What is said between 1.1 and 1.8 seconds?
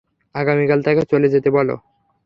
চলে যেতে বলো।